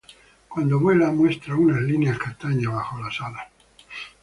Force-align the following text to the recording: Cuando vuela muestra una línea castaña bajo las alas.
Cuando 0.49 0.79
vuela 0.79 1.11
muestra 1.11 1.53
una 1.53 1.79
línea 1.79 2.17
castaña 2.17 2.71
bajo 2.71 2.99
las 3.03 3.21
alas. 3.21 3.49